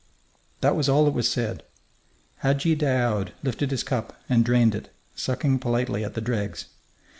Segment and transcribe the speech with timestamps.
[0.61, 1.61] That was all that was said.
[2.37, 6.65] Hadji Daoud lifted his cup and drained it, sucking politely at the dregs.